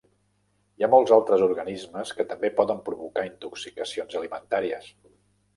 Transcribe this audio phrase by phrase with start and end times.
[0.79, 4.91] Hi ha molts altres organismes que també poden provocar intoxicacions alimentàries.